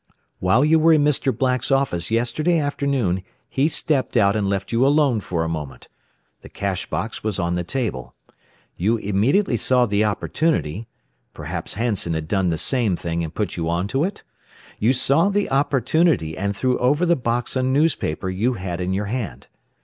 [0.39, 1.31] "While you were in Mr.
[1.37, 5.89] Black's office yesterday afternoon he stepped out and left you alone for a moment.
[6.41, 8.15] The cash box was on the table.
[8.75, 10.87] You immediately saw the opportunity
[11.35, 14.23] (perhaps Hansen had done the same thing, and put you onto it?)
[14.79, 19.05] you saw the opportunity, and threw over the box a newspaper you had in your
[19.05, 19.45] hand.